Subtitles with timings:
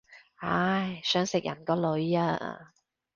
[0.37, 2.73] 唉，想食人個女啊